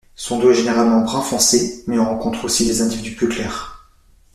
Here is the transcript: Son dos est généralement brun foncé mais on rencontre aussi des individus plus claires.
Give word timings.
Son 0.15 0.39
dos 0.39 0.49
est 0.49 0.55
généralement 0.55 1.01
brun 1.01 1.21
foncé 1.21 1.83
mais 1.85 1.99
on 1.99 2.05
rencontre 2.07 2.45
aussi 2.45 2.65
des 2.65 2.81
individus 2.81 3.13
plus 3.13 3.29
claires. 3.29 3.87